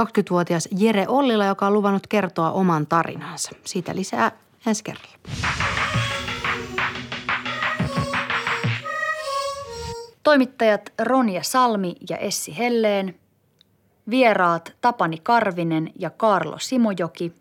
[0.00, 3.50] 20-vuotias Jere Ollila, joka on luvannut kertoa oman tarinansa.
[3.64, 4.32] Siitä lisää
[4.66, 5.63] ensi kerralla.
[10.24, 13.14] Toimittajat Ronja Salmi ja Essi Helleen,
[14.10, 17.32] vieraat Tapani Karvinen ja Karlo Simojoki,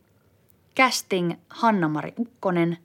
[0.75, 2.77] casting Hanna-Mari Ukkonen,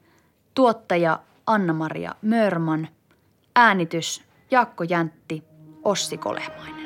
[0.55, 2.89] tuottaja Anna-Maria Mörman,
[3.57, 5.45] äänitys Jaakko Jäntti,
[5.85, 6.78] Ossi Kolehmainen.